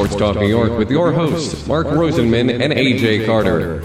[0.00, 3.82] Sports Talk New York with your hosts, Mark Rosenman and AJ Carter.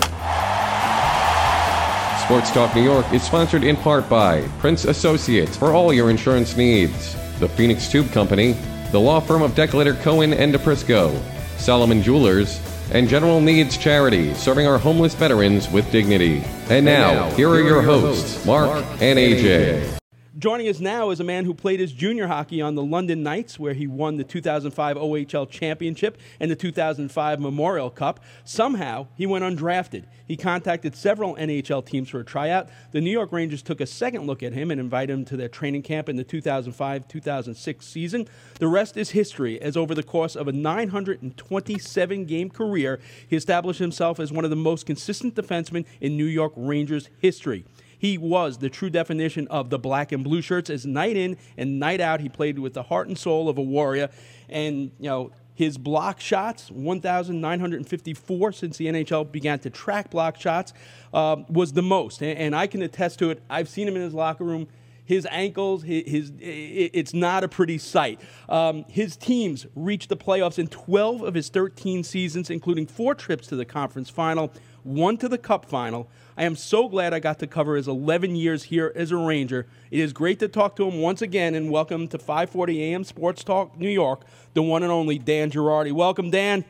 [2.24, 6.56] Sports Talk New York is sponsored in part by Prince Associates for all your insurance
[6.56, 8.54] needs, the Phoenix Tube Company,
[8.94, 11.22] the law firm of Declator Cohen and DePrisco,
[11.58, 12.62] Solomon Jewelers,
[12.94, 16.46] and General Needs Charity, serving our homeless veterans with dignity.
[16.70, 20.00] And now, here are your hosts, Mark and AJ.
[20.38, 23.58] Joining us now is a man who played his junior hockey on the London Knights,
[23.58, 28.20] where he won the 2005 OHL Championship and the 2005 Memorial Cup.
[28.44, 30.04] Somehow, he went undrafted.
[30.28, 32.68] He contacted several NHL teams for a tryout.
[32.92, 35.48] The New York Rangers took a second look at him and invited him to their
[35.48, 38.28] training camp in the 2005 2006 season.
[38.60, 43.80] The rest is history, as over the course of a 927 game career, he established
[43.80, 47.64] himself as one of the most consistent defensemen in New York Rangers history.
[47.98, 50.70] He was the true definition of the black and blue shirts.
[50.70, 53.62] As night in and night out, he played with the heart and soul of a
[53.62, 54.10] warrior.
[54.50, 60.74] And, you know, his block shots, 1,954 since the NHL began to track block shots,
[61.14, 62.22] uh, was the most.
[62.22, 63.42] And, and I can attest to it.
[63.50, 64.68] I've seen him in his locker room
[65.06, 68.20] his ankles, his, his, it's not a pretty sight.
[68.50, 73.48] Um, his teams reached the playoffs in 12 of his 13 seasons, including four trips
[73.48, 74.52] to the conference final,
[74.86, 76.08] one to the cup final.
[76.38, 79.66] I am so glad I got to cover his 11 years here as a Ranger.
[79.90, 83.44] It is great to talk to him once again, and welcome to 540 AM Sports
[83.44, 84.22] Talk New York,
[84.54, 85.92] the one and only Dan Girardi.
[85.92, 86.66] Welcome, Dan.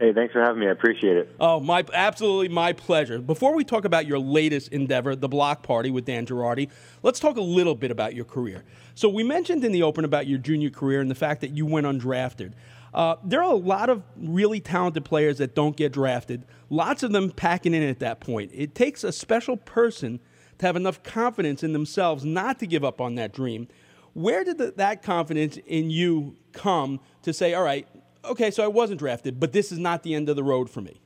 [0.00, 0.66] Hey, thanks for having me.
[0.66, 1.34] I appreciate it.
[1.38, 3.18] Oh, my absolutely my pleasure.
[3.18, 6.68] Before we talk about your latest endeavor, the Block Party with Dan Girardi,
[7.02, 8.64] let's talk a little bit about your career.
[8.94, 11.64] So we mentioned in the open about your junior career and the fact that you
[11.64, 12.52] went undrafted.
[12.96, 16.46] Uh, there are a lot of really talented players that don't get drafted.
[16.70, 18.50] Lots of them packing in at that point.
[18.54, 20.18] It takes a special person
[20.56, 23.68] to have enough confidence in themselves not to give up on that dream.
[24.14, 27.86] Where did the, that confidence in you come to say, all right,
[28.24, 30.80] okay, so I wasn't drafted, but this is not the end of the road for
[30.80, 30.98] me?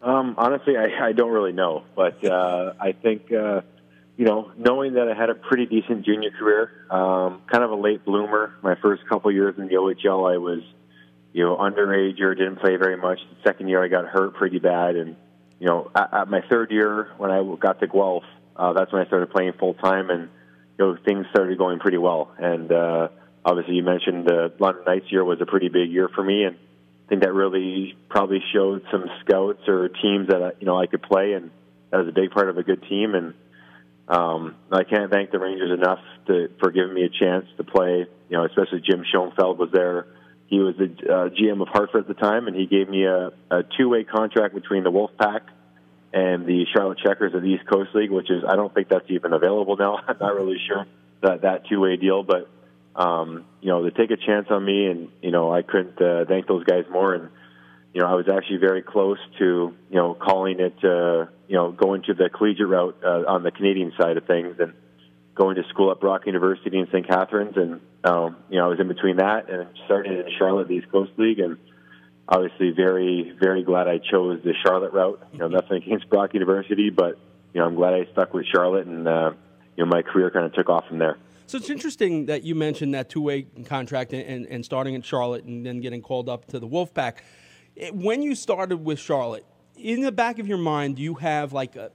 [0.00, 3.60] Um, honestly, I, I don't really know, but uh, I think uh,
[4.16, 7.74] you know, knowing that I had a pretty decent junior career, um, kind of a
[7.74, 8.54] late bloomer.
[8.62, 10.62] My first couple years in the OHL, I was
[11.36, 13.18] you know underage or didn't play very much.
[13.18, 15.16] The second year, I got hurt pretty bad, and
[15.60, 18.24] you know, at, at my third year when I got to Guelph,
[18.56, 20.30] uh, that's when I started playing full time, and
[20.78, 22.32] you know, things started going pretty well.
[22.38, 23.08] And uh,
[23.44, 26.56] obviously you mentioned the London Knights year was a pretty big year for me, and
[26.56, 31.02] I think that really probably showed some scouts or teams that you know I could
[31.02, 31.50] play, and
[31.90, 33.14] that was a big part of a good team.
[33.14, 33.34] And
[34.08, 38.06] um, I can't thank the Rangers enough to, for giving me a chance to play.
[38.30, 40.06] You know, especially Jim Schoenfeld was there.
[40.48, 43.32] He was the uh, GM of Hartford at the time, and he gave me a,
[43.50, 45.40] a two-way contract between the Wolfpack
[46.12, 49.10] and the Charlotte Checkers of the East Coast League, which is I don't think that's
[49.10, 49.98] even available now.
[50.08, 50.86] I'm not really sure
[51.22, 52.48] that that two-way deal, but
[52.94, 56.24] um, you know, to take a chance on me, and you know, I couldn't uh,
[56.26, 57.14] thank those guys more.
[57.14, 57.28] And
[57.92, 61.72] you know, I was actually very close to you know calling it, uh, you know,
[61.72, 64.74] going to the collegiate route uh, on the Canadian side of things, and
[65.36, 67.06] going to school at Brock University in St.
[67.06, 70.74] Catharines, and um, you know, I was in between that and starting in Charlotte, the
[70.74, 71.58] East Coast League, and
[72.28, 75.20] obviously very, very glad I chose the Charlotte route.
[75.32, 77.18] You know, nothing against Brock University, but
[77.52, 79.32] you know, I'm glad I stuck with Charlotte, and uh,
[79.76, 81.18] you know, my career kind of took off from there.
[81.46, 85.64] So it's interesting that you mentioned that two-way contract and, and starting in Charlotte and
[85.64, 87.18] then getting called up to the Wolfpack.
[87.92, 89.46] When you started with Charlotte,
[89.76, 91.92] in the back of your mind, do you have like a,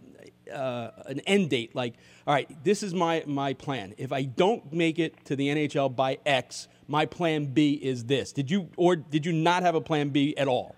[0.52, 1.76] uh, an end date?
[1.76, 1.96] Like,
[2.28, 3.94] all right, this is my my plan.
[3.98, 8.32] If I don't make it to the NHL by X, my plan B is this.
[8.32, 10.76] Did you or did you not have a plan B at all?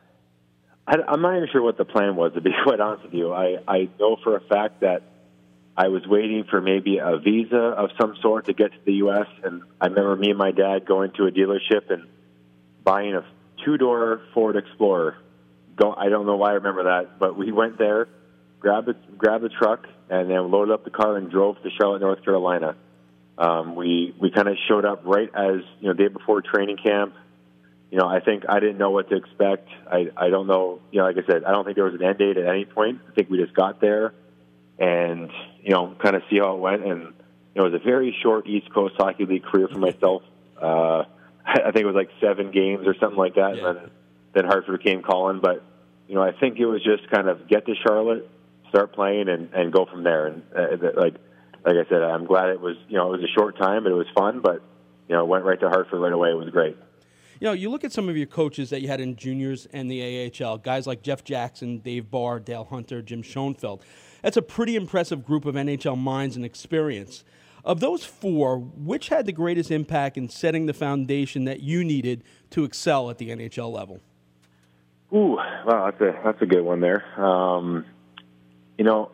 [0.86, 2.34] I, I'm not even sure what the plan was.
[2.34, 5.04] To be quite honest with you, I I know for a fact that
[5.76, 9.28] I was waiting for maybe a visa of some sort to get to the U.S.
[9.44, 12.08] And I remember me and my dad going to a dealership and
[12.84, 13.26] buying a
[13.66, 15.18] two-door Ford Explorer.
[15.78, 18.08] Don't I don't know why I remember that, but we went there,
[18.64, 22.02] grabbed the, grabbed the truck, and then loaded up the car and drove to Charlotte,
[22.02, 22.76] North Carolina.
[23.38, 27.14] Um, we we kind of showed up right as you know day before training camp.
[27.92, 29.70] You know, I think I didn't know what to expect.
[29.92, 30.80] I I don't know.
[30.92, 32.66] You know, like I said, I don't think there was an end date at any
[32.66, 33.02] point.
[33.08, 34.14] I think we just got there
[34.80, 35.30] and
[35.62, 36.84] you know, kind of see how it went.
[36.84, 40.24] And you know, it was a very short East Coast Hockey League career for myself.
[40.62, 41.04] Uh,
[41.46, 43.58] I think it was like seven games or something like that.
[43.58, 43.70] Yeah.
[43.70, 43.92] And then,
[44.34, 45.64] then Hartford came calling, but
[46.08, 48.30] you know, I think it was just kind of get to Charlotte,
[48.74, 50.28] start playing, and and go from there.
[50.28, 51.16] And uh, like
[51.66, 53.92] like I said, I'm glad it was you know it was a short time, but
[53.92, 54.42] it was fun.
[54.42, 54.62] But
[55.08, 56.30] you know, went right to Hartford right away.
[56.30, 56.76] It was great.
[57.40, 59.92] You know, you look at some of your coaches that you had in juniors and
[59.92, 63.84] the AHL, guys like Jeff Jackson, Dave Barr, Dale Hunter, Jim Schoenfeld.
[64.22, 67.26] That's a pretty impressive group of NHL minds and experience.
[67.66, 72.24] Of those four, which had the greatest impact in setting the foundation that you needed
[72.52, 74.00] to excel at the NHL level?
[75.14, 75.36] Ooh,
[75.66, 77.04] wow, that's a that's a good one there.
[77.22, 77.86] Um,
[78.78, 79.12] you know,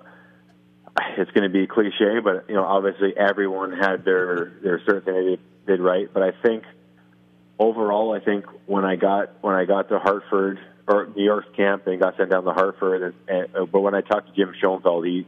[1.17, 5.13] it's going to be cliche, but you know, obviously everyone had their their certain thing
[5.65, 6.09] they did right.
[6.11, 6.63] But I think
[7.57, 11.87] overall, I think when I got when I got to Hartford or New York's camp
[11.87, 15.05] and got sent down to Hartford, and, and but when I talked to Jim Schoenfeld,
[15.05, 15.25] he, you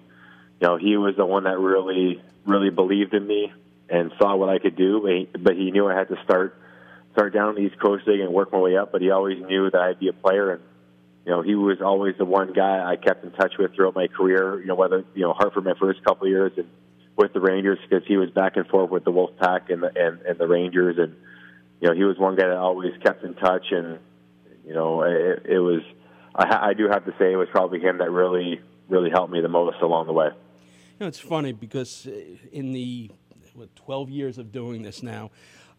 [0.61, 3.53] know, he was the one that really really believed in me
[3.89, 5.01] and saw what I could do.
[5.01, 6.57] But he, but he knew I had to start
[7.13, 8.91] start down the East Coast League and work my way up.
[8.91, 10.61] But he always knew that I'd be a player and
[11.25, 14.07] you know, he was always the one guy I kept in touch with throughout my
[14.07, 14.59] career.
[14.59, 16.67] You know, whether you know Hartford my first couple of years and
[17.15, 20.21] with the Rangers because he was back and forth with the Wolfpack and the and,
[20.21, 21.15] and the Rangers, and
[21.79, 23.99] you know he was one guy that always kept in touch, and
[24.65, 25.81] you know it, it was.
[26.33, 29.41] I, I do have to say it was probably him that really really helped me
[29.41, 30.27] the most along the way.
[30.27, 32.07] You know, it's funny because
[32.51, 33.11] in the
[33.53, 35.31] what, 12 years of doing this now,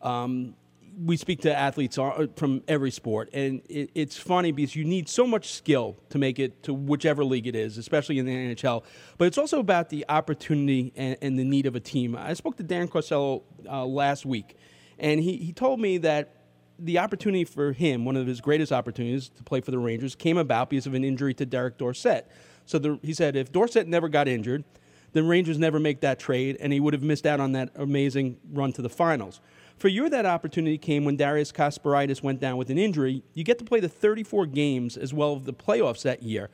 [0.03, 0.55] um,
[0.97, 1.99] we speak to athletes
[2.37, 6.39] from every sport, and it, it's funny because you need so much skill to make
[6.39, 8.85] it to whichever league it is, especially in the NHL.
[9.19, 12.17] But it's also about the opportunity and, the need of a team.
[12.17, 14.57] I spoke to Dan Carcillo uh, last week,
[14.99, 16.37] and he, he told me that
[16.79, 20.37] the opportunity for him, one of his greatest opportunities to play for the Rangers, came
[20.37, 22.31] about because of an injury to Derek Dorsett.
[22.67, 24.65] So the, he said if Dorsett never got injured,
[25.13, 28.39] then Rangers never make that trade, and he would have missed out on that amazing
[28.51, 29.41] run to the finals.
[29.77, 33.23] For you, that opportunity came when Darius Kasparaitis went down with an injury.
[33.35, 36.51] You get to play the 34 games as well as the playoffs that year.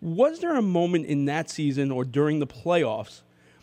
[0.00, 3.22] Was there a moment in that season or during the playoffs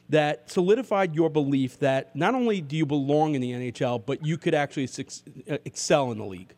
[0.10, 4.38] that solidified your belief that not only do you belong in the NHL, but you
[4.38, 4.90] could actually
[5.50, 6.54] uh, excel in the league?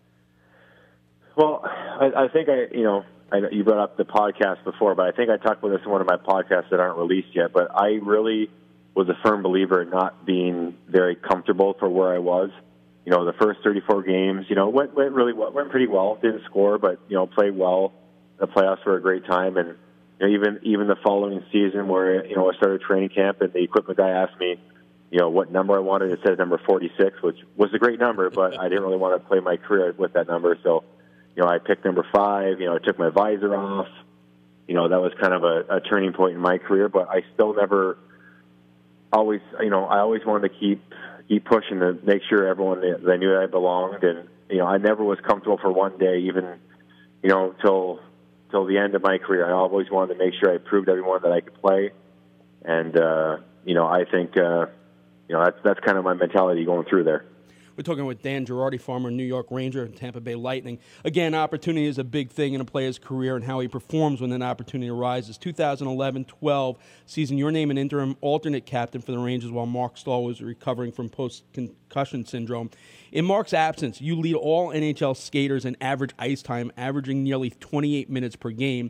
[1.36, 5.08] Well, I, I think I, you know, I, you brought up the podcast before, but
[5.08, 7.52] I think I talked about this in one of my podcasts that aren't released yet.
[7.54, 8.50] But I really
[8.96, 12.52] was a firm believer in not being very comfortable for where I was.
[13.06, 16.18] You know, the first 34 games, you know, went went really well, went pretty well.
[16.22, 17.94] Didn't score, but you know, played well.
[18.38, 19.76] The playoffs were a great time, and
[20.20, 23.54] you know, even even the following season, where you know I started training camp, and
[23.54, 24.58] the equipment guy asked me,
[25.10, 26.12] you know, what number I wanted.
[26.12, 29.28] It said number 46, which was a great number, but I didn't really want to
[29.28, 30.58] play my career with that number.
[30.64, 30.84] So,
[31.38, 32.60] you know, I picked number five.
[32.60, 33.88] You know, I took my visor off.
[34.68, 37.22] You know, that was kind of a, a turning point in my career, but I
[37.36, 38.00] still never
[39.14, 40.82] always, you know, I always wanted to keep
[41.30, 45.04] keep pushing to make sure everyone they knew I belonged, and you know, I never
[45.04, 46.58] was comfortable for one day, even
[47.22, 48.00] you know, till
[48.50, 49.48] till the end of my career.
[49.48, 51.92] I always wanted to make sure I proved everyone that I could play,
[52.66, 54.66] and uh, you know, I think uh,
[55.30, 57.26] you know that's that's kind of my mentality going through there.
[57.78, 60.80] We're talking with Dan Girardi, former New York Ranger and Tampa Bay Lightning.
[61.06, 64.32] Again, opportunity is a big thing in a player's career and how he performs when
[64.32, 65.38] an opportunity arises.
[65.38, 70.42] 2011-12 season, your name an interim alternate captain for the Rangers while Marc Staal was
[70.42, 72.72] recovering from post-concussion syndrome.
[73.12, 78.10] In Marc's absence, you lead all NHL skaters in average ice time, averaging nearly 28
[78.10, 78.90] minutes per game.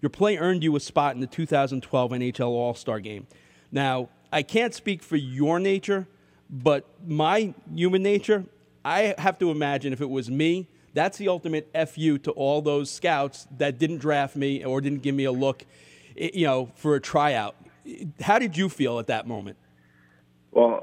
[0.00, 3.28] Your play earned you a spot in the 2012 NHL All-Star Game.
[3.70, 6.08] Now, I can't speak for your nature,
[6.50, 8.44] but my human nature,
[8.84, 12.90] I have to imagine if it was me, that's the ultimate fu to all those
[12.90, 15.64] scouts that didn't draft me or didn't give me a look,
[16.16, 17.56] eh, you know, for a tryout.
[18.20, 19.56] How did you feel at that moment?
[20.52, 20.80] Well,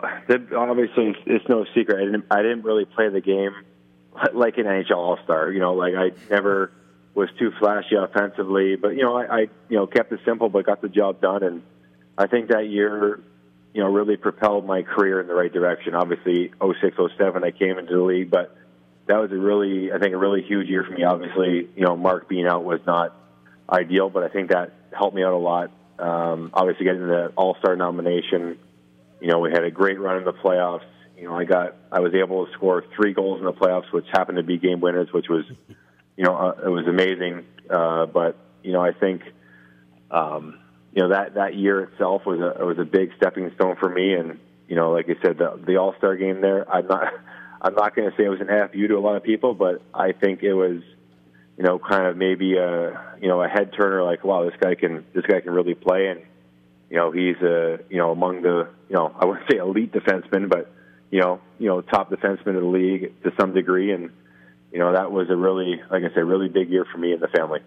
[0.55, 2.01] obviously, it's no secret.
[2.01, 2.25] I didn't.
[2.29, 3.55] I didn't really play the game
[4.33, 5.50] like an NHL All Star.
[5.50, 6.74] You know, like I never
[7.15, 10.65] was too flashy offensively, but you know, I, I you know kept it simple, but
[10.65, 11.43] got the job done.
[11.43, 11.63] And
[12.17, 13.21] I think that year,
[13.73, 15.95] you know, really propelled my career in the right direction.
[15.95, 18.55] Obviously, 06, 07, I came into the league, but
[19.07, 21.03] that was a really, I think, a really huge year for me.
[21.03, 23.15] Obviously, you know, Marc being out was not
[23.69, 25.71] ideal, but I think that helped me out a lot.
[25.99, 28.57] Um, obviously, getting the All Star nomination,
[29.21, 30.85] you know, we had a great run in the playoffs.
[31.17, 34.05] You know, I got, I was able to score three goals in the playoffs, which
[34.11, 35.45] happened to be game winners, which was,
[36.17, 37.45] you know, uh, it was amazing.
[37.69, 39.21] Uh, but you know, I think.
[40.09, 40.59] Um,
[40.93, 44.13] you know that that year itself was a was a big stepping stone for me.
[44.13, 47.13] And you know, like I said, the, the All Star game there, I'm not
[47.62, 49.81] I'm not going to say it was an FU to a lot of people, but
[49.93, 50.81] I think it was
[51.57, 54.75] you know kind of maybe a you know a head turner like wow this guy
[54.75, 56.21] can this guy can really play and
[56.89, 60.50] you know he's a you know among the you know I wouldn't say elite defenseman
[60.50, 60.71] but
[61.12, 64.10] you know you know top defenseman of the league to some degree and
[64.71, 67.21] you know that was a really like I said really big year for me and
[67.21, 67.60] the family.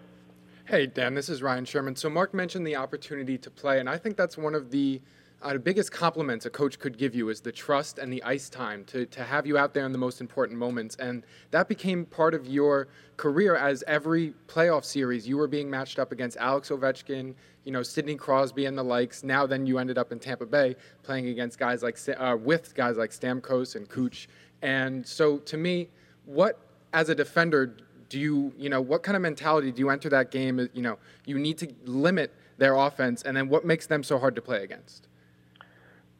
[0.67, 1.95] Hey, Dan, this is Ryan Sherman.
[1.95, 4.99] So, Mark mentioned the opportunity to play, and I think that's one of the
[5.43, 8.83] uh, biggest compliments a coach could give you is the trust and the ice time
[8.85, 10.95] to, to have you out there in the most important moments.
[10.95, 15.99] And that became part of your career as every playoff series you were being matched
[15.99, 19.23] up against Alex Ovechkin, you know Sidney Crosby and the likes.
[19.23, 22.97] Now then you ended up in Tampa Bay playing against guys like uh, with guys
[22.97, 24.27] like Stamkos and Cooch.
[24.63, 25.89] And so to me,
[26.25, 26.57] what
[26.91, 27.77] as a defender
[28.15, 30.69] do you you know what kind of mentality do you enter that game?
[30.73, 34.35] You know you need to limit their offense, and then what makes them so hard
[34.35, 35.09] to play against?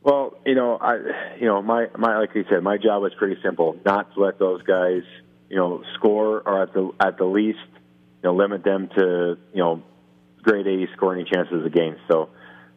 [0.03, 0.95] Well, you know, I,
[1.39, 4.39] you know, my, my, like you said, my job was pretty simple: not to let
[4.39, 5.03] those guys,
[5.49, 7.59] you know, score or at the at the least,
[8.21, 9.81] you know, limit them to, you know,
[10.41, 12.01] grade A scoring chances against.
[12.11, 12.27] So,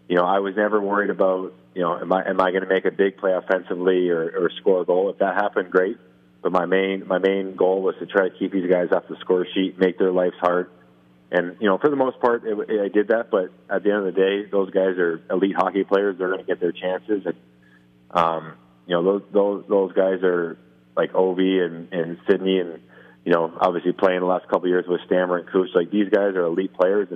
[0.08, 2.68] you know, I was never worried about, you know, am I am I going to
[2.68, 5.10] make a big play offensively or, or score a goal?
[5.10, 5.98] If that happened, great.
[6.42, 9.16] But my main my main goal was to try to keep these guys off the
[9.20, 10.70] score sheet, make their lives hard,
[11.30, 13.30] and you know, for the most part, it, it, I did that.
[13.30, 16.16] But at the end of the day, those guys are elite hockey players.
[16.18, 17.34] They're going to get their chances, and
[18.10, 18.54] um,
[18.86, 20.56] you know, those those those guys are
[20.96, 22.80] like Ovi and and Sidney, and
[23.24, 25.68] you know, obviously playing the last couple of years with Stammer and Cooch.
[25.74, 27.08] Like these guys are elite players,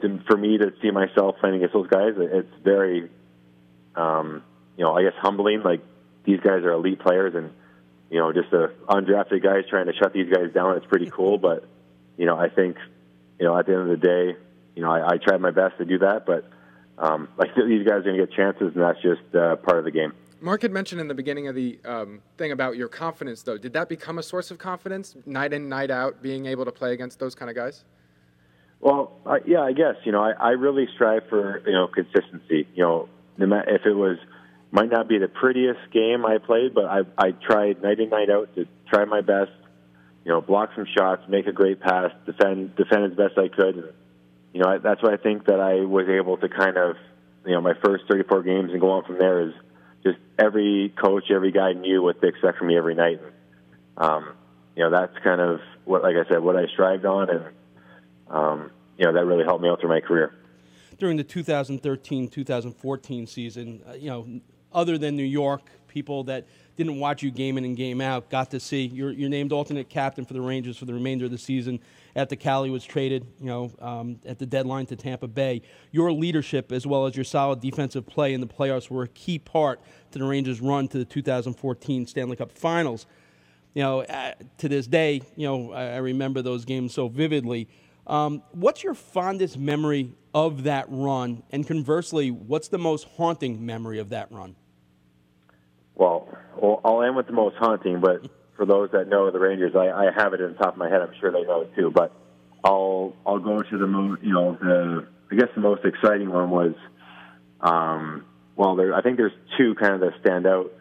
[0.00, 3.10] and for me to see myself playing against those guys, it's very,
[3.96, 4.42] um,
[4.78, 5.62] you know, I guess humbling.
[5.62, 5.82] Like
[6.24, 7.50] these guys are elite players, and
[8.10, 10.76] you know, just the undrafted guys trying to shut these guys down.
[10.76, 11.64] It's pretty cool, but
[12.16, 12.76] you know, I think,
[13.38, 14.36] you know, at the end of the day,
[14.74, 16.44] you know, I, I tried my best to do that, but
[16.98, 19.84] um, like these guys are going to get chances, and that's just uh, part of
[19.84, 20.12] the game.
[20.40, 23.58] Mark had mentioned in the beginning of the um, thing about your confidence, though.
[23.58, 26.92] Did that become a source of confidence, night in, night out, being able to play
[26.92, 27.84] against those kind of guys?
[28.80, 32.68] Well, uh, yeah, I guess you know I, I really strive for you know consistency.
[32.74, 34.18] You know, no matter if it was
[34.70, 38.30] might not be the prettiest game I played, but I I tried night in night
[38.30, 39.52] out to try my best
[40.28, 43.76] you know, block some shots, make a great pass, defend defend as best I could.
[43.76, 43.86] And,
[44.52, 46.96] you know, that's why I think that I was able to kind of,
[47.46, 49.54] you know, my first 34 games and go on from there is
[50.04, 53.22] just every coach, every guy knew what they expect from me every night.
[53.96, 54.34] Um,
[54.76, 57.46] you know, that's kind of what, like I said, what I strived on, and
[58.28, 60.34] um, you know, that really helped me out through my career.
[60.98, 64.26] During the 2013-2014 season, uh, you know,
[64.72, 66.46] other than New York, people that
[66.76, 68.86] didn't watch you game in and game out got to see.
[68.86, 71.80] You're, you're named alternate captain for the Rangers for the remainder of the season
[72.14, 75.62] after Cali was traded, you know, um, at the deadline to Tampa Bay.
[75.90, 79.38] Your leadership as well as your solid defensive play in the playoffs were a key
[79.38, 79.80] part
[80.12, 83.06] to the Rangers' run to the 2014 Stanley Cup Finals.
[83.74, 87.68] You know, uh, to this day, you know, I, I remember those games so vividly.
[88.08, 91.42] Um, what's your fondest memory of that run?
[91.50, 94.56] And conversely, what's the most haunting memory of that run?
[95.94, 96.28] Well,
[96.84, 98.22] I'll end with the most haunting, but
[98.56, 100.88] for those that know the Rangers, I, I have it in the top of my
[100.88, 101.00] head.
[101.00, 101.90] I'm sure they know it too.
[101.90, 102.12] But
[102.64, 106.50] I'll I'll go to the most, you know, the I guess the most exciting one
[106.50, 106.74] was,
[107.60, 108.24] um,
[108.56, 110.72] well, there I think there's two kind of that stand out.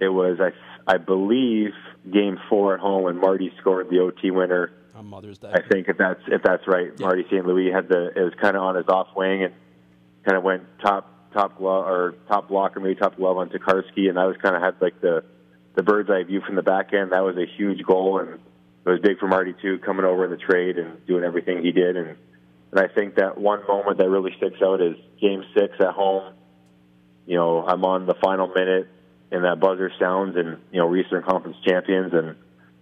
[0.00, 0.50] It was I
[0.86, 1.72] I believe
[2.10, 4.70] Game Four at home when Marty scored the OT winner.
[4.96, 5.50] On Mother's Day.
[5.52, 7.06] I think if that's if that's right, yeah.
[7.06, 7.46] Marty St.
[7.46, 9.54] Louis had the it was kind of on his off wing and
[10.24, 14.08] kind of went top top glove or top block or maybe top glove on Tokarski,
[14.08, 15.22] and that was kind of had like the
[15.74, 17.12] the bird's eye view from the back end.
[17.12, 18.40] That was a huge goal, and
[18.86, 21.72] it was big for Marty too, coming over in the trade and doing everything he
[21.72, 21.96] did.
[21.96, 22.16] And
[22.72, 26.32] and I think that one moment that really sticks out is Game Six at home.
[27.26, 28.88] You know, I'm on the final minute,
[29.30, 32.36] and that buzzer sounds, and you know, Eastern Conference champions, and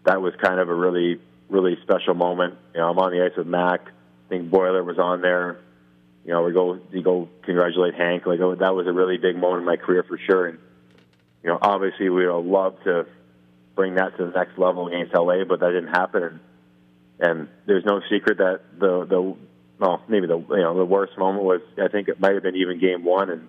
[0.04, 2.54] that was kind of a really really special moment.
[2.74, 3.80] You know, I'm on the ice with Mac.
[3.86, 5.58] I think Boiler was on there
[6.24, 8.26] you know, we go you go congratulate Hank.
[8.26, 10.46] Like oh, that was a really big moment in my career for sure.
[10.46, 10.58] And
[11.42, 13.06] you know, obviously we would love to
[13.74, 16.22] bring that to the next level against LA, but that didn't happen.
[16.22, 16.40] And,
[17.20, 19.36] and there's no secret that the the
[19.78, 22.56] well maybe the you know the worst moment was I think it might have been
[22.56, 23.46] even game one and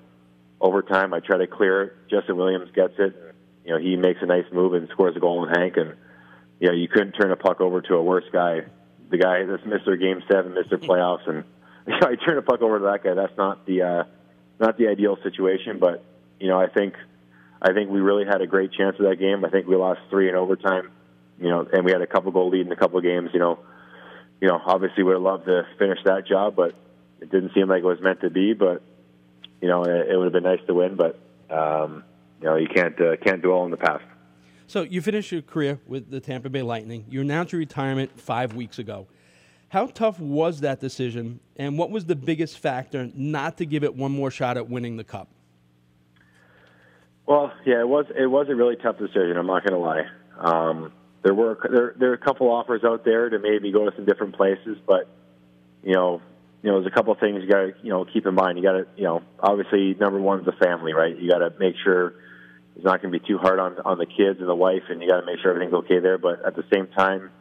[0.60, 1.96] overtime I try to clear.
[2.10, 3.16] Justin Williams gets it.
[3.64, 5.96] You know, he makes a nice move and scores a goal on Hank and
[6.60, 8.62] you know, you couldn't turn a puck over to a worse guy.
[9.10, 10.00] The guy that's Mr.
[10.00, 10.78] Game Seven, Mr.
[10.78, 11.44] Playoffs, and
[11.88, 13.14] you know, I turn a puck over to that guy.
[13.14, 14.04] That's not the uh,
[14.60, 16.04] not the ideal situation, but
[16.40, 16.96] you know, I think
[17.62, 19.46] I think we really had a great chance of that game.
[19.46, 20.92] I think we lost three in overtime,
[21.40, 23.30] you know, and we had a couple goal lead in a couple games.
[23.34, 23.60] You know,
[24.42, 26.76] you know, obviously would have loved to finish that job, but
[27.22, 28.54] it didn't seem like it was meant to be.
[28.54, 28.82] But
[29.62, 31.20] you know, it, it would have been nice to win, but
[31.50, 32.04] um,
[32.42, 34.04] you know, you can't uh, can't dwell in the past.
[34.68, 37.06] So you finished your career with the Tampa Bay Lightning.
[37.10, 39.08] You announced your retirement five weeks ago.
[39.70, 43.96] How tough was that decision, and what was the biggest factor not to give it
[43.96, 45.28] one more shot at winning the cup?
[47.26, 49.36] Well, yeah, it was it was a really tough decision.
[49.38, 50.04] I'm not going to lie.
[50.40, 50.94] Um,
[51.24, 54.06] there were there there are a couple offers out there to maybe go to some
[54.06, 55.10] different places, but
[55.84, 56.22] you know,
[56.62, 58.58] you know, there's a couple of things you got to you know keep in mind.
[58.58, 61.18] You got to you know, obviously number one is the family, right?
[61.18, 62.14] You got to make sure
[62.76, 65.02] it's not going to be too hard on on the kids and the wife, and
[65.02, 66.18] you got to make sure everything's okay there.
[66.18, 67.32] But at the same time,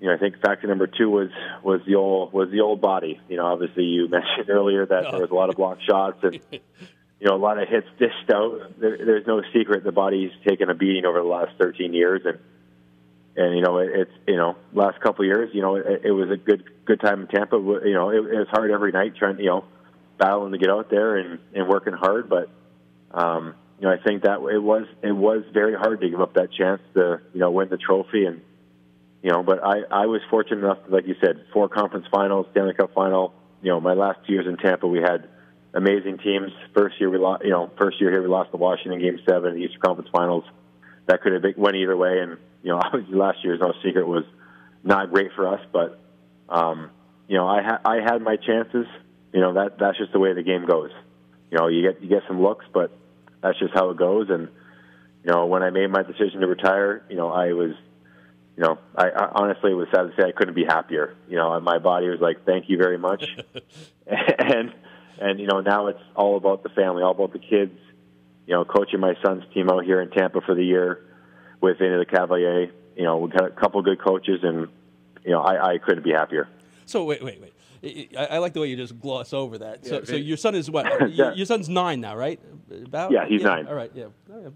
[0.00, 1.30] you know, I think factor number two was
[1.62, 3.20] was the old was the old body.
[3.28, 6.40] You know, obviously you mentioned earlier that there was a lot of block shots and
[6.52, 6.60] you
[7.28, 8.80] know a lot of hits dished out.
[8.80, 12.40] There, there's no secret the body's taken a beating over the last 13 years, and
[13.36, 16.10] and you know it, it's you know last couple of years, you know it, it
[16.10, 17.56] was a good good time in Tampa.
[17.56, 19.64] You know, it, it was hard every night trying you know
[20.18, 22.50] battling to get out there and and working hard, but.
[23.14, 26.34] Um, you know, I think that it was it was very hard to give up
[26.34, 28.40] that chance to you know win the trophy and
[29.24, 32.74] you know, but I, I was fortunate enough, like you said, four conference finals, Stanley
[32.74, 33.34] Cup final.
[33.60, 35.28] You know, my last two years in Tampa, we had
[35.74, 36.52] amazing teams.
[36.74, 39.54] First year we lost, you know, first year here we lost the Washington Game Seven,
[39.54, 40.44] the Eastern Conference Finals.
[41.06, 44.24] That could have went either way, and you know, obviously last year's no secret was
[44.84, 45.98] not great for us, but
[46.48, 46.90] um,
[47.26, 48.86] you know, I ha- I had my chances.
[49.32, 50.90] You know, that that's just the way the game goes.
[51.50, 52.92] You know, you get you get some looks, but
[53.42, 54.30] that's just how it goes.
[54.30, 54.48] And
[55.24, 57.72] you know, when I made my decision to retire, you know, I was
[58.56, 61.16] you know, I, I honestly was sad to say I couldn't be happier.
[61.28, 63.24] You know, my body was like, "Thank you very much,"
[64.06, 64.72] and
[65.18, 67.78] and you know now it's all about the family, all about the kids.
[68.46, 71.02] You know, coaching my son's team out here in Tampa for the year
[71.60, 72.70] with into the Lecavalier.
[72.96, 74.68] You know, we got a couple good coaches, and
[75.24, 76.48] you know, I, I couldn't be happier.
[76.84, 77.54] So wait, wait, wait.
[77.84, 79.84] I, like the way you just gloss over that.
[79.84, 81.10] So, yeah, so your son is what?
[81.10, 81.34] yeah.
[81.34, 82.40] Your son's nine now, right?
[82.70, 83.48] About yeah, he's yeah.
[83.48, 83.66] nine.
[83.66, 84.06] All right, yeah,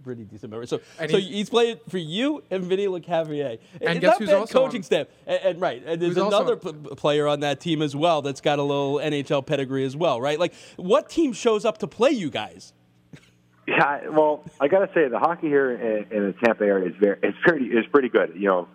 [0.05, 0.69] pretty decent memory.
[0.69, 3.59] So, and so he's, he's playing for you and Vinny Lecavalier.
[3.81, 5.09] And guess who's also coaching on, staff?
[5.27, 8.61] And, and, right, and there's another p- player on that team as well that's got
[8.61, 10.39] a little NHL pedigree as well, right?
[10.39, 12.73] Like, what team shows up to play you guys?
[13.69, 16.95] Yeah, well, I got to say the hockey here in, in the Tampa area is
[17.01, 18.35] very, it's pretty, it's pretty good.
[18.37, 18.69] You know,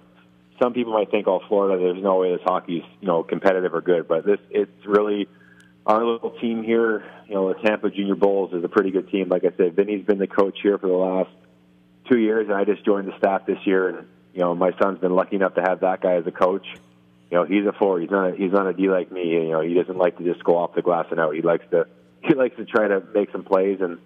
[0.61, 3.81] some people might think, oh, Florida, there's no way this hockey's you know competitive or
[3.81, 5.27] good, but this it's really
[5.85, 7.03] our little team here.
[7.27, 9.29] You know, the Tampa Junior Bulls is a pretty good team.
[9.29, 11.31] Like I said, Vinny's been the coach here for the last
[12.09, 13.89] two years, and I just joined the staff this year.
[13.89, 16.67] And you know, my son's been lucky enough to have that guy as a coach.
[17.31, 17.99] You know, he's a four.
[17.99, 18.33] He's not.
[18.33, 19.29] A, he's not a D like me.
[19.29, 21.33] You know, he doesn't like to just go off the glass and out.
[21.33, 21.87] He likes to.
[22.23, 23.97] He likes to try to make some plays, and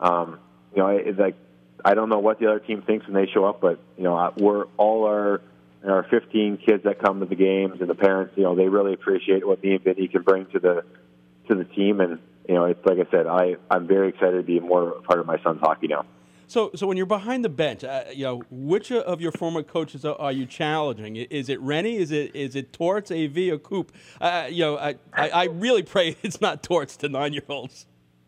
[0.00, 0.40] um,
[0.74, 1.36] you know, it's like
[1.84, 4.34] I don't know what the other team thinks when they show up, but you know,
[4.36, 5.40] we're all our
[5.82, 8.68] and are 15 kids that come to the games and the parents, you know, they
[8.68, 10.84] really appreciate what me and Vinny can bring to the
[11.48, 12.00] to the team.
[12.00, 12.18] And
[12.48, 15.26] you know, it's like I said, I I'm very excited to be more part of
[15.26, 16.04] my son's hockey now.
[16.46, 20.04] So, so when you're behind the bench, uh, you know, which of your former coaches
[20.04, 21.16] are, are, you challenging?
[21.16, 21.96] Is it Renney?
[21.96, 23.90] Is it is it Torts, AV, or Coop?
[24.20, 27.86] Uh, you know, I, I, I really pray it's not Torts to nine year olds.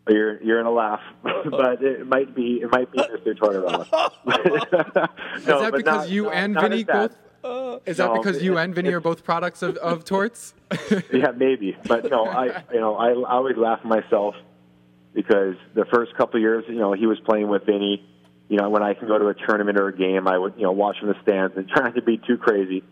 [0.09, 3.37] You're you're in a laugh, but it might be it might be Mr.
[3.37, 4.11] Tortorella.
[5.47, 8.41] no, Is that because not, you not, and Vinny both uh, Is that no, because
[8.41, 10.53] you and Vinny are both products of, of torts?
[11.13, 11.77] yeah, maybe.
[11.87, 14.35] But no, I you know I, I always laugh at myself
[15.13, 18.03] because the first couple of years, you know, he was playing with Vinny.
[18.47, 20.63] You know, when I can go to a tournament or a game, I would you
[20.63, 22.83] know watch from the stands and try not to be too crazy.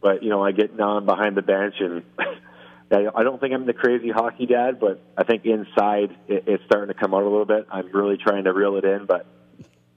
[0.00, 2.02] But you know, I get I'm behind the bench and.
[2.90, 6.88] I don't think I'm the crazy hockey dad, but I think inside it, it's starting
[6.88, 7.66] to come out a little bit.
[7.70, 9.26] I'm really trying to reel it in, but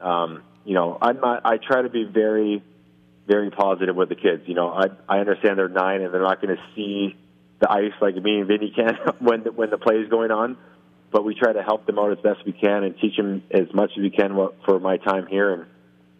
[0.02, 1.46] um, you know, I'm not.
[1.46, 2.62] I try to be very
[3.32, 4.44] very positive with the kids.
[4.46, 7.16] You know, I I understand they're nine and they're not going to see
[7.62, 10.58] the ice like me and Vinny can when the, when the play is going on,
[11.12, 13.74] but we try to help them out as best we can and teach them as
[13.74, 15.54] much as we can for my time here.
[15.54, 15.66] And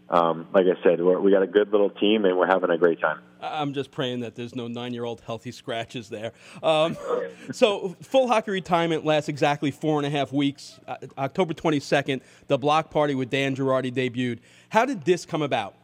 [0.10, 3.02] um, like I said, we got a good little team and we're having a great
[3.02, 3.20] time.
[3.42, 6.34] I'm just praying that there's no nine-year-old healthy scratches there.
[6.62, 6.96] Um,
[7.52, 10.80] so full hockey retirement lasts exactly four and a half weeks.
[10.88, 14.40] Uh, October 22nd, the block party with Dan Girardi debuted.
[14.70, 15.76] How did this come about?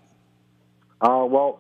[1.02, 1.60] Uh, well,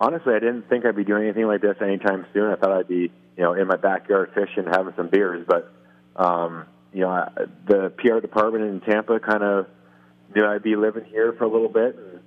[0.00, 2.50] honestly, I didn't think I'd be doing anything like this anytime soon.
[2.50, 5.46] I thought I'd be, you know, in my backyard fishing, having some beers.
[5.46, 5.72] But,
[6.16, 7.28] um, you know, I,
[7.66, 9.66] the PR department in Tampa kind of
[10.34, 12.20] knew I'd be living here for a little bit and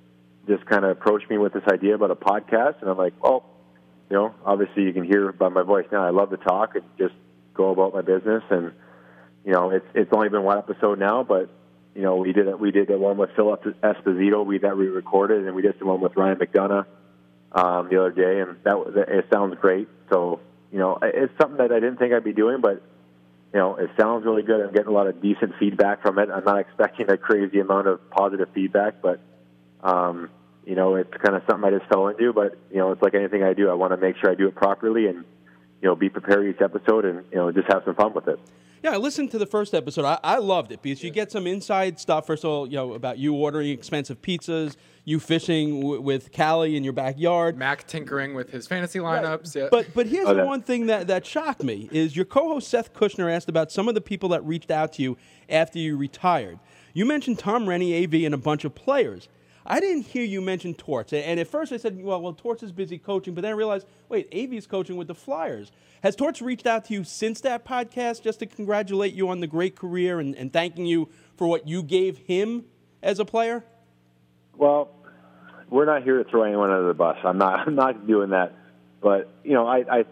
[0.48, 2.82] just kind of approached me with this idea about a podcast.
[2.82, 3.46] And I'm like, well,
[4.10, 6.04] you know, obviously you can hear by my voice now.
[6.04, 7.14] I love to talk and just
[7.54, 8.44] go about my business.
[8.50, 8.72] And,
[9.46, 11.50] you know, it's, it's only been one episode now, but
[12.00, 14.88] you know, we did a, we did the one with Philip Esposito we that we
[14.88, 16.86] recorded, and we did the one with Ryan McDonagh
[17.52, 19.90] um, the other day, and that it sounds great.
[20.10, 20.40] So
[20.72, 22.82] you know, it's something that I didn't think I'd be doing, but
[23.54, 24.62] you know, it sounds really good.
[24.62, 26.30] I'm getting a lot of decent feedback from it.
[26.30, 29.20] I'm not expecting a crazy amount of positive feedback, but
[29.84, 30.30] um,
[30.66, 32.32] you know, it's kind of something I just fell into.
[32.32, 34.48] But you know, it's like anything I do, I want to make sure I do
[34.48, 35.26] it properly and
[35.82, 38.40] you know, be prepared each episode and you know, just have some fun with it.
[38.84, 40.06] Yeah, I listened to the first episode.
[40.06, 42.26] I, I loved it because you get some inside stuff.
[42.26, 46.78] First of all, you know about you ordering expensive pizzas, you fishing w- with Callie
[46.78, 49.56] in your backyard, Mac tinkering with his fantasy lineups.
[49.56, 49.64] Right.
[49.64, 49.68] Yeah.
[49.70, 52.94] But but here's oh, the one thing that, that shocked me is your co-host Seth
[52.94, 55.18] Kushner asked about some of the people that reached out to you
[55.50, 56.60] after you retired.
[56.94, 59.28] You mentioned Tom Renney, AV, and a bunch of players.
[59.66, 61.14] I didn't hear you mention Torts.
[61.14, 63.88] And at first I said, well, well, Torts is busy coaching, but then I realized,
[64.08, 65.72] wait, Avy's coaching with the Flyers.
[66.02, 69.48] Has Torts reached out to you since that podcast just to congratulate you on the
[69.48, 72.66] great career and, and thanking you for what you gave him
[73.04, 73.64] as a player?
[74.58, 74.90] Well,
[75.70, 77.18] we're not here to throw anyone under the bus.
[77.24, 77.60] I'm not.
[77.68, 78.54] I'm not doing that.
[79.02, 80.06] But you know, I, I,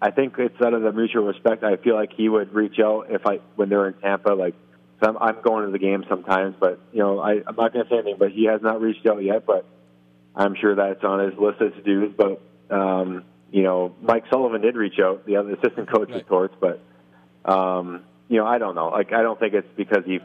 [0.00, 1.64] I think it's out of the mutual respect.
[1.64, 4.32] I feel like he would reach out if I when they're in Tampa.
[4.32, 4.54] Like,
[5.02, 7.88] I'm, I'm going to the game sometimes, but you know, I, I'm not going to
[7.88, 8.16] say anything.
[8.18, 9.46] But he has not reached out yet.
[9.46, 9.64] But
[10.34, 12.12] I'm sure that's on his list of to dos.
[12.16, 16.20] But um, you know, Mike Sullivan did reach out, the other assistant coach right.
[16.20, 16.80] of Torts, but
[17.44, 18.88] um, you know, I don't know.
[18.88, 20.20] Like, I don't think it's because he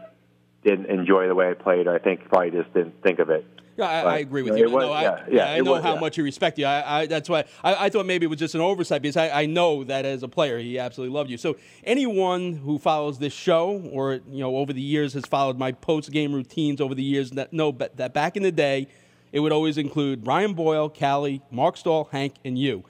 [0.63, 1.87] didn't enjoy the way I played.
[1.87, 3.45] I think probably just didn't think of it.
[3.75, 4.69] Yeah, I, I agree with you.
[4.69, 5.99] Was, no, I, yeah, yeah, I know was, how yeah.
[5.99, 6.65] much he respect you.
[6.65, 9.29] I, I, that's why I, I thought maybe it was just an oversight because I,
[9.29, 11.37] I know that as a player he absolutely loved you.
[11.37, 15.71] So anyone who follows this show or you know over the years has followed my
[15.71, 18.87] post game routines over the years that know that back in the day
[19.31, 22.83] it would always include Brian Boyle, Callie, Marc Staal, Hank, and you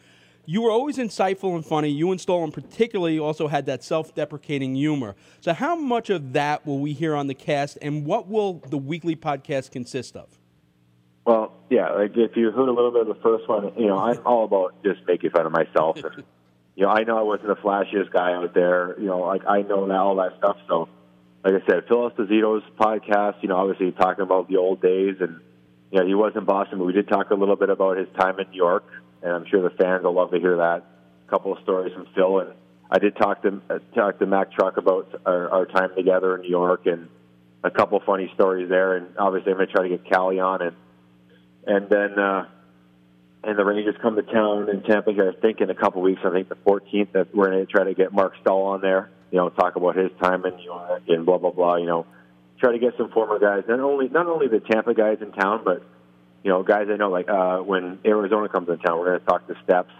[0.45, 1.89] you were always insightful and funny.
[1.89, 5.15] You and Stolen particularly also had that self-deprecating humor.
[5.39, 8.77] So how much of that will we hear on the cast, and what will the
[8.77, 10.37] weekly podcast consist of?
[11.25, 13.97] Well, yeah, like if you heard a little bit of the first one, you know,
[13.97, 15.97] I'm all about just making fun of myself.
[15.97, 16.23] and,
[16.75, 18.99] you know, I know I wasn't the flashiest guy out there.
[18.99, 20.57] You know, like I know now all that stuff.
[20.67, 20.89] So,
[21.43, 23.41] like I said, Phil Esposito's podcast.
[23.41, 25.39] You know, obviously talking about the old days, and
[25.91, 28.07] you know, he was in Boston, but we did talk a little bit about his
[28.17, 28.83] time in New York
[29.23, 30.83] and I'm sure the fans will love to hear that.
[31.25, 32.53] A couple of stories from Phil, and
[32.91, 36.41] I did talk to uh, talk to Mac Truck about our, our time together in
[36.41, 37.07] New York, and
[37.63, 38.97] a couple of funny stories there.
[38.97, 40.75] And obviously, I'm going to try to get Callie on, and
[41.67, 42.45] and then uh,
[43.43, 45.33] and the Rangers come to town in Tampa here.
[45.35, 46.21] I think in a couple weeks.
[46.23, 49.09] I think the 14th that we're going to try to get Marc Staal on there.
[49.31, 51.77] You know, talk about his time in New York and blah blah blah.
[51.77, 52.05] You know,
[52.59, 55.63] try to get some former guys, not only not only the Tampa guys in town,
[55.65, 55.83] but
[56.43, 59.25] you know, guys I know, like uh, when Arizona comes in town, we're going to
[59.25, 59.91] talk to Steps.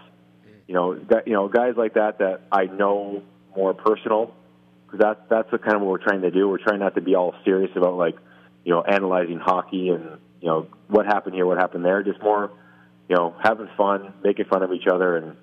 [0.66, 0.92] You know,
[1.26, 3.22] you know, guys like that that I know
[3.54, 4.34] more personal
[4.86, 6.48] because that's that's the kind of what we're trying to do.
[6.48, 8.16] We're trying not to be all serious about like,
[8.64, 12.02] you know, analyzing hockey and you know what happened here, what happened there.
[12.02, 12.50] Just more,
[13.08, 15.36] you know, having fun, making fun of each other, and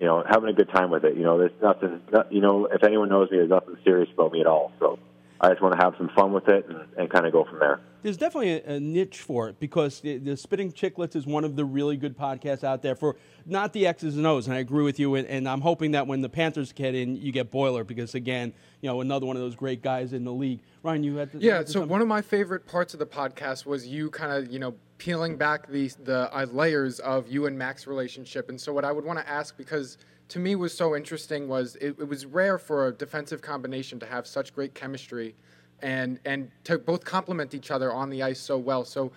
[0.00, 1.16] you know, having a good time with it.
[1.16, 2.00] You know, there's nothing.
[2.30, 4.70] You know, if anyone knows me, there's nothing serious about me at all.
[4.78, 5.00] So
[5.40, 7.58] I just want to have some fun with it and, and kind of go from
[7.58, 7.80] there.
[8.02, 11.56] There's definitely a, a niche for it because the, the, Spitting Chicklets is one of
[11.56, 14.46] the really good podcasts out there for not the X's and O's.
[14.46, 15.14] And I agree with you.
[15.14, 18.52] And, and I'm hoping that when the Panthers get in, you get Boiler because, again,
[18.80, 20.60] you know, another one of those great guys in the league.
[20.82, 21.88] Ryan, you had to, Yeah, so something?
[21.88, 25.36] one of my favorite parts of the podcast was you kind of, you know, peeling
[25.36, 28.48] back the, the uh, layers of you and Mac's relationship.
[28.48, 31.76] And so what I would want to ask, because– to me was so interesting was
[31.76, 35.34] it, it, was rare for a defensive combination to have such great chemistry
[35.82, 38.84] and and to both complement each other on the ice so well.
[38.84, 39.12] So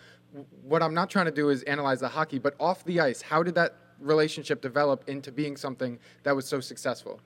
[0.63, 3.43] what I'm not trying to do is analyze the hockey, but off the ice, how
[3.43, 7.19] did that relationship develop into being something that was so successful?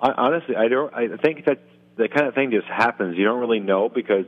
[0.00, 0.94] Honestly, I don't.
[0.94, 1.58] I think that
[1.96, 3.16] the kind of thing just happens.
[3.18, 4.26] You don't really know because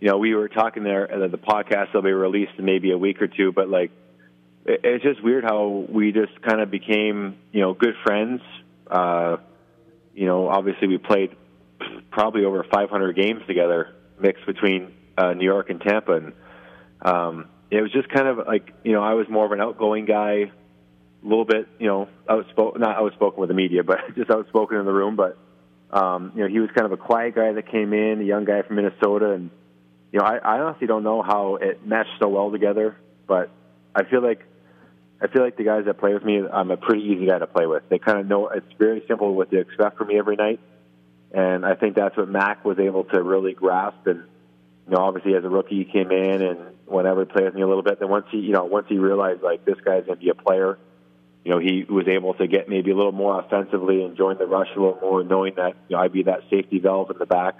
[0.00, 2.98] you know we were talking there, and the podcast will be released in maybe a
[2.98, 3.92] week or two, but like
[4.66, 8.40] it's just weird how we just kind of became, you know, good friends.
[8.90, 9.36] Uh,
[10.12, 11.36] you know, obviously we played
[12.10, 16.32] probably over 500 games together, mixed between uh, New York and Tampa, and
[17.02, 20.04] um, it was just kind of like, you know, I was more of an outgoing
[20.04, 20.50] guy,
[21.22, 24.86] a little bit, you know, outspoken, not outspoken with the media, but just outspoken in
[24.86, 25.16] the room.
[25.16, 25.36] But
[25.90, 28.44] um, you know, he was kind of a quiet guy that came in, a young
[28.44, 29.50] guy from Minnesota, and
[30.12, 32.96] you know, I, I honestly don't know how it meshed so well together,
[33.26, 33.50] but
[33.94, 34.44] I feel like
[35.20, 37.46] I feel like the guys that play with me, I'm a pretty easy guy to
[37.46, 37.88] play with.
[37.88, 40.60] They kind of know it's very simple what they expect from me every night,
[41.32, 44.06] and I think that's what Mac was able to really grasp.
[44.06, 44.24] And
[44.86, 47.62] you know, obviously as a rookie, he came in and whenever he played with me
[47.62, 50.18] a little bit, then once he, you know, once he realized like this guy's going
[50.18, 50.78] to be a player,
[51.44, 54.46] you know, he was able to get maybe a little more offensively and join the
[54.46, 57.26] rush a little more, knowing that you know I'd be that safety valve in the
[57.26, 57.58] back.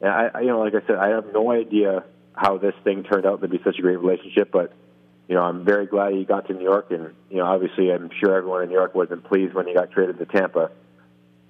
[0.00, 3.26] And I, you know, like I said, I have no idea how this thing turned
[3.26, 4.72] out to be such a great relationship, but
[5.28, 8.10] you know, I'm very glad he got to New York, and you know, obviously, I'm
[8.18, 10.70] sure everyone in New York wasn't pleased when he got traded to Tampa.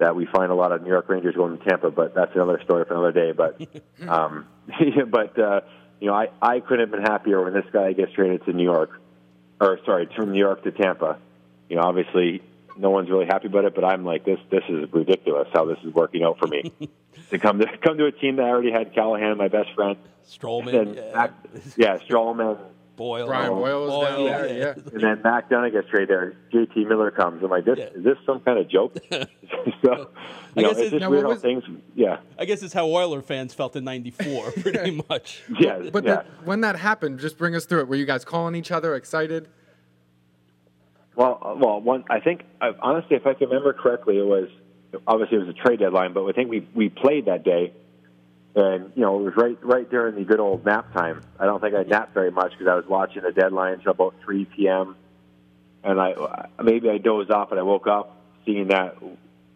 [0.00, 2.60] That we find a lot of New York Rangers going to Tampa, but that's another
[2.64, 3.32] story for another day.
[3.32, 3.60] But,
[4.08, 4.46] um,
[5.08, 5.60] but uh,
[6.00, 8.64] you know, I I couldn't have been happier when this guy gets traded to New
[8.64, 9.00] York,
[9.60, 11.18] or sorry, from New York to Tampa.
[11.68, 12.42] You know, obviously,
[12.76, 15.78] no one's really happy about it, but I'm like, this this is ridiculous how this
[15.84, 16.72] is working out for me.
[17.30, 19.98] to come to come to a team that I already had Callahan, my best friend,
[20.26, 21.28] Stralman, yeah,
[21.76, 22.58] yeah Stralman
[23.00, 23.26] Boyle.
[23.28, 24.74] Brian Boyle was down there, yeah.
[24.92, 26.34] And then McDonagh gets traded there.
[26.52, 27.42] JT Miller comes.
[27.42, 27.86] I'm like, this Yeah.
[27.86, 28.94] is this some kind of joke?
[29.10, 29.24] so, I
[30.60, 31.64] you know, guess it's it's- just weird how was- things.
[31.94, 35.42] Yeah, I guess it's how Oiler fans felt in '94, pretty much.
[35.58, 36.14] yeah, But yeah.
[36.16, 37.88] that, when that happened, just bring us through it.
[37.88, 39.48] Were you guys calling each other, excited?
[41.16, 42.04] Well, uh, well, one.
[42.10, 44.48] I think honestly, if I can remember correctly, it was
[45.06, 47.72] obviously it was a trade deadline, but I think we we played that day,
[48.54, 51.22] and you know it was right right during the good old nap time.
[51.38, 54.14] I don't think I napped very much because I was watching the deadline until about
[54.24, 54.96] 3 p.m.
[55.82, 58.96] And I maybe I dozed off, and I woke up seeing that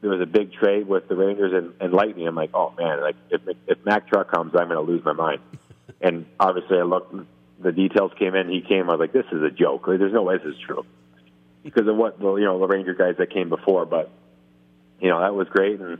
[0.01, 2.27] there was a big trade with the Rangers and, and Lightning.
[2.27, 5.13] I'm like, oh man, like if if Mac Truck comes, I'm going to lose my
[5.13, 5.41] mind.
[6.01, 7.15] and obviously, I looked.
[7.61, 8.51] The details came in.
[8.51, 8.91] He came.
[8.91, 9.87] I was like, this is a joke.
[9.87, 10.85] Like, there's no way this is true
[11.63, 13.87] because of what the you know the Ranger guys that came before.
[13.87, 14.11] But
[15.01, 15.81] you know that was great.
[15.81, 15.99] And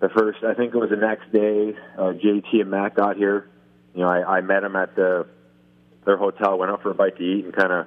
[0.00, 3.48] the first, I think it was the next day, uh, JT and Matt got here.
[3.94, 5.26] You know, I, I met them at the
[6.04, 7.86] their hotel, went out for a bite to eat, and kind of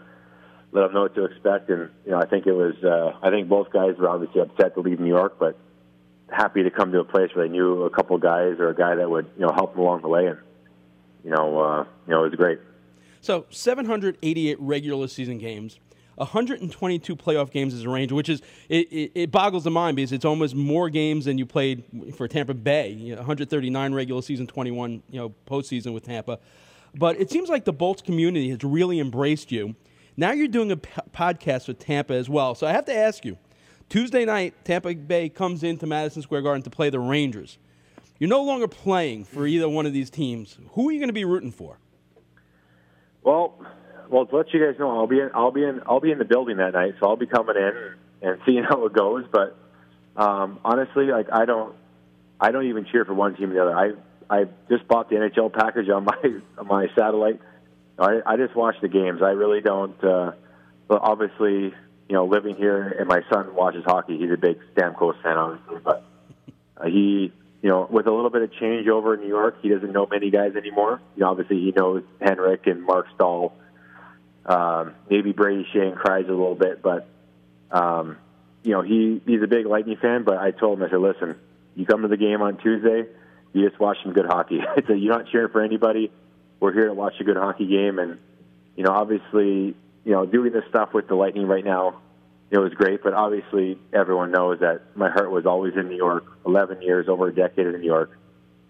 [0.71, 1.69] let them know what to expect.
[1.69, 4.73] And you know, I think it was uh, I think both guys were obviously upset
[4.75, 5.57] to leave New York, but
[6.29, 8.95] happy to come to a place where they knew a couple guys or a guy
[8.95, 10.27] that would you know help them along the way.
[10.27, 10.39] And
[11.23, 12.59] you know, uh, you know, it was great.
[13.21, 15.79] So 788 regular season games,
[16.15, 20.11] 122 playoff games as a Ranger, which is it, it, it boggles the mind because
[20.11, 21.83] it's almost more games than you played
[22.15, 22.89] for Tampa Bay.
[22.89, 26.39] You know, 139 regular season, 21 you know postseason with Tampa.
[26.93, 29.75] But it seems like the Bolts community has really embraced you.
[30.17, 32.53] Now you're doing a podcast with Tampa as well.
[32.53, 33.37] So I have to ask you,
[33.89, 37.57] Tuesday night, Tampa Bay comes into Madison Square Garden to play the Rangers.
[38.19, 40.57] You're no longer playing for either one of these teams.
[40.73, 41.79] Who are you going to be rooting for?
[43.23, 43.55] Well,
[44.11, 46.17] well, to let you guys know, I'll be in, I'll be in, I'll be in
[46.17, 49.25] the building that night, so I'll be coming in and seeing how it goes.
[49.31, 49.57] But
[50.15, 51.75] um, honestly, like I don't,
[52.39, 53.77] I don't even cheer for one team or the other.
[53.77, 53.91] I
[54.41, 56.17] I just bought the NHL package on my
[56.57, 57.39] on my satellite.
[57.97, 59.21] I I just watch the games.
[59.21, 60.01] I really don't.
[60.03, 60.33] Uh,
[60.87, 61.73] but obviously,
[62.09, 64.17] you know, living here and my son watches hockey.
[64.17, 66.03] He's a big Stamkos fan, obviously, but
[66.75, 69.69] uh, he, you know, with a little bit of change over in New York, he
[69.69, 70.99] doesn't know many guys anymore.
[71.15, 73.53] You know, obviously he knows Henrik and Marc Staal,
[74.45, 77.07] um, maybe Brady Skjei and Kreis a little bit, but
[77.71, 78.17] um,
[78.63, 80.23] you know, he he's a big Lightning fan.
[80.23, 81.35] But I told him, I said, listen,
[81.75, 83.07] you come to the game on Tuesday,
[83.53, 84.59] you just watch some good hockey.
[84.77, 86.11] I said, you're not cheering for anybody.
[86.59, 88.19] We're here to watch a good hockey game, and
[88.75, 89.75] you know, obviously,
[90.05, 92.01] you know, doing this stuff with the Lightning right now
[92.51, 96.25] it was great, but obviously everyone knows that my heart was always in New York.
[96.45, 98.11] Eleven years, over a decade in New York.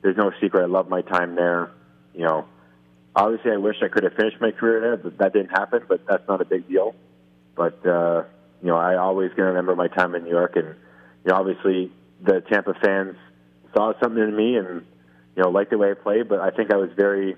[0.04, 0.62] There's no secret.
[0.62, 1.72] I love my time there.
[2.14, 2.46] You know,
[3.16, 5.84] obviously I wish I could have finished my career there, but that didn't happen.
[5.88, 6.96] But that's not a big deal.
[7.56, 8.24] But uh,
[8.62, 11.92] you know, I always gonna remember my time in New York, and you know, obviously
[12.22, 13.16] the Tampa fans
[13.76, 14.86] saw something in me, and
[15.36, 16.30] you know, liked the way I played.
[16.30, 17.36] But I think I was very,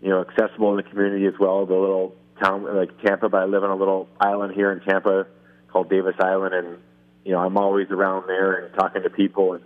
[0.00, 1.66] you know, accessible in the community as well.
[1.66, 5.26] The little town like Tampa, but I live on a little island here in Tampa
[5.68, 6.78] called Davis Island, and
[7.24, 9.64] you know I'm always around there and talking to people, and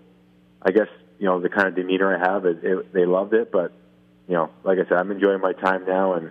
[0.62, 3.50] I guess you know the kind of demeanor I have, it, it, they loved it.
[3.52, 3.72] But
[4.28, 6.30] you know, like I said, I'm enjoying my time now, and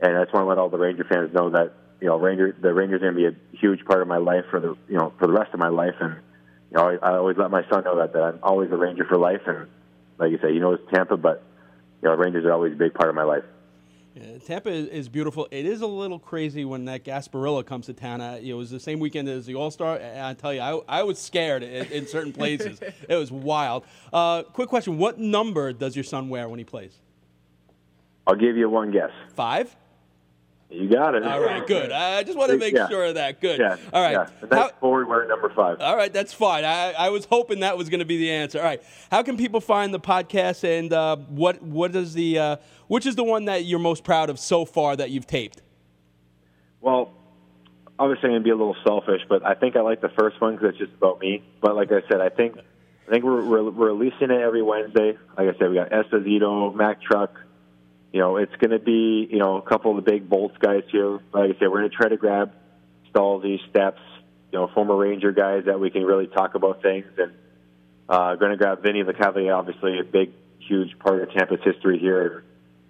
[0.00, 2.54] and I just want to let all the Ranger fans know that you know Ranger
[2.60, 4.98] the Rangers are going to be a huge part of my life for the you
[4.98, 6.16] know for the rest of my life, and
[6.70, 9.04] you know I, I always let my son know that that I'm always a Ranger
[9.04, 9.68] for life, and
[10.18, 11.42] like you say, you know it's Tampa, but
[12.02, 13.44] you know Rangers are always a big part of my life.
[14.14, 15.48] Yeah, Tampa is, beautiful.
[15.50, 18.20] It is a little crazy when that Gasparilla comes to town.
[18.20, 19.98] Uh, it was the same weekend as the All Star.
[20.00, 22.78] I tell you, I, I was scared in, in certain places.
[23.08, 23.84] it was wild.
[24.12, 27.00] Uh, quick question: What number does your son wear when he plays?
[28.26, 29.10] I'll give you one guess.
[29.34, 29.74] Five.
[30.70, 31.22] You got it.
[31.22, 31.92] All right, good.
[31.92, 32.88] I just want to make Yeah.
[32.88, 33.40] sure of that.
[33.40, 33.60] Good.
[33.60, 33.76] Yeah.
[33.92, 34.12] All right.
[34.12, 34.26] Yeah.
[34.50, 35.80] Next How- forward, we're at number five.
[35.80, 36.64] all right, that's fine.
[36.64, 38.58] I, I was hoping that was going to be the answer.
[38.58, 42.56] All right, how can people find the podcast and uh, what what is the uh,
[42.88, 45.62] which is the one that you're most proud of so far that you've taped?
[46.80, 47.12] Well,
[47.98, 50.40] obviously I'm going to be a little selfish, but I think I like the first
[50.40, 51.42] one because it's just about me.
[51.60, 52.56] But like I said, I think
[53.06, 55.16] I think we're, we're we're releasing it every Wednesday.
[55.38, 57.38] Like I said, we got Esposito, Mac Truck.
[58.14, 60.84] You know, it's going to be you know a couple of the big bolts guys
[60.92, 61.14] here.
[61.32, 62.52] Like I said, we're going to try to grab
[63.12, 63.98] Stalzy, Steps,
[64.52, 67.32] you know, former Ranger guys that we can really talk about things, and
[68.08, 72.44] uh, going to grab Vinny LeCavalier, obviously a big, huge part of Tampa's history here.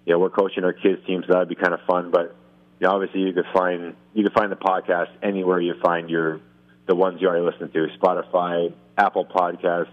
[0.05, 2.11] You know, we're coaching our kids team, so that'd be kind of fun.
[2.11, 2.37] But
[2.79, 6.43] you know, obviously, you could find you can find the podcast anywhere you find your
[6.87, 9.89] the ones you already listen to: Spotify, Apple Podcasts.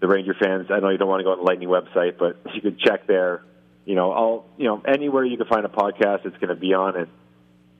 [0.00, 2.40] The Ranger fans, I know you don't want to go on the Lightning website, but
[2.54, 3.42] you could check there.
[3.84, 6.74] You know, I'll you know, anywhere you can find a podcast, it's going to be
[6.74, 6.96] on.
[6.96, 7.08] it.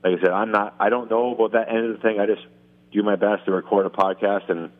[0.02, 2.18] like I said, I'm not, I don't know about that end of the thing.
[2.18, 2.42] I just
[2.92, 4.70] do my best to record a podcast and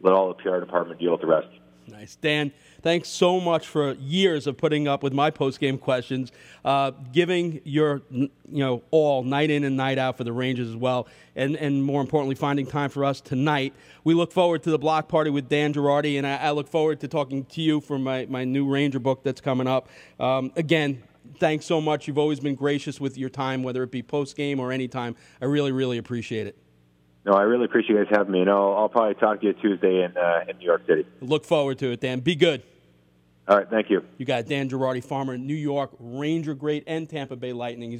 [0.00, 1.48] let all the PR department deal with the rest.
[1.86, 2.16] Nice.
[2.16, 6.32] Dan, thanks so much for years of putting up with my post-game questions,
[6.64, 10.76] uh, giving your you know all night in and night out for the Rangers as
[10.76, 13.72] well, and, and more importantly, finding time for us tonight.
[14.04, 17.00] We look forward to the block party with Dan Girardi, and I, I look forward
[17.00, 19.88] to talking to you for my, my new Ranger book that's coming up.
[20.18, 21.02] Um, again,
[21.38, 22.06] thanks so much.
[22.06, 25.16] You've always been gracious with your time, whether it be post-game or any time.
[25.40, 26.58] I really, really appreciate it.
[27.24, 29.52] No, I really appreciate you guys having me, and I'll, I'll probably talk to you
[29.52, 31.06] Tuesday in uh, in New York City.
[31.20, 32.18] Look forward to it, Dan.
[32.18, 32.64] Be good.
[33.48, 34.02] All right, thank you.
[34.18, 37.98] You got Dan Girardi, former New York Ranger great and Tampa Bay Lightning.